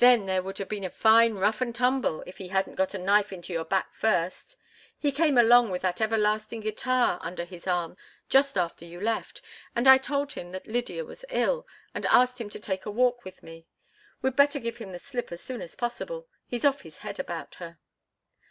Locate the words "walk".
12.90-13.24